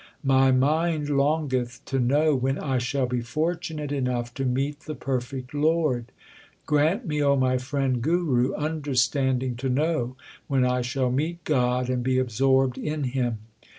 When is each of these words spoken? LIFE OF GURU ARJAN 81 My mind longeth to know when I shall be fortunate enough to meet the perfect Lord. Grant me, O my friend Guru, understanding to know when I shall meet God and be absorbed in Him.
LIFE 0.23 0.23
OF 0.23 0.25
GURU 0.25 0.35
ARJAN 0.35 0.49
81 0.49 0.59
My 0.59 0.67
mind 0.73 1.09
longeth 1.11 1.81
to 1.85 1.99
know 1.99 2.33
when 2.35 2.57
I 2.57 2.79
shall 2.79 3.05
be 3.05 3.21
fortunate 3.21 3.91
enough 3.91 4.33
to 4.33 4.45
meet 4.45 4.79
the 4.79 4.95
perfect 4.95 5.53
Lord. 5.53 6.11
Grant 6.65 7.05
me, 7.05 7.21
O 7.21 7.35
my 7.35 7.59
friend 7.59 8.01
Guru, 8.01 8.55
understanding 8.55 9.55
to 9.57 9.69
know 9.69 10.15
when 10.47 10.65
I 10.65 10.81
shall 10.81 11.11
meet 11.11 11.43
God 11.43 11.87
and 11.87 12.01
be 12.01 12.17
absorbed 12.17 12.79
in 12.79 13.03
Him. 13.03 13.41